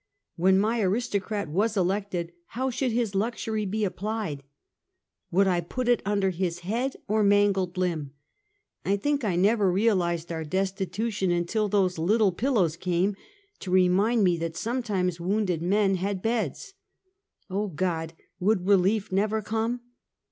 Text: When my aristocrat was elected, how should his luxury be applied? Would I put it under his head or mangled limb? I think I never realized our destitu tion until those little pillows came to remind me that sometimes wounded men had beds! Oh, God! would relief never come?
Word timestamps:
When 0.35 0.57
my 0.57 0.81
aristocrat 0.81 1.47
was 1.47 1.77
elected, 1.77 2.31
how 2.57 2.71
should 2.71 2.91
his 2.91 3.13
luxury 3.13 3.67
be 3.67 3.83
applied? 3.83 4.41
Would 5.29 5.45
I 5.47 5.61
put 5.61 5.87
it 5.87 6.01
under 6.05 6.31
his 6.31 6.61
head 6.61 6.95
or 7.07 7.23
mangled 7.23 7.77
limb? 7.77 8.13
I 8.83 8.97
think 8.97 9.23
I 9.23 9.35
never 9.35 9.71
realized 9.71 10.31
our 10.31 10.43
destitu 10.43 11.11
tion 11.11 11.29
until 11.29 11.69
those 11.69 11.99
little 11.99 12.31
pillows 12.31 12.77
came 12.77 13.15
to 13.59 13.69
remind 13.69 14.23
me 14.23 14.37
that 14.37 14.57
sometimes 14.57 15.19
wounded 15.19 15.61
men 15.61 15.97
had 15.97 16.23
beds! 16.23 16.73
Oh, 17.47 17.67
God! 17.67 18.13
would 18.39 18.65
relief 18.65 19.11
never 19.11 19.43
come? 19.43 19.81